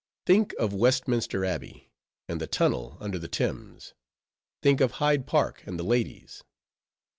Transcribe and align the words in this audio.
Think 0.25 0.55
of 0.57 0.73
Westminster 0.73 1.45
Abbey, 1.45 1.91
and 2.27 2.41
the 2.41 2.47
Tunnel 2.47 2.97
under 2.99 3.19
the 3.19 3.27
Thames! 3.27 3.93
Think 4.63 4.81
of 4.81 4.93
Hyde 4.93 5.27
Park, 5.27 5.61
and 5.67 5.77
the 5.77 5.83
ladies! 5.83 6.43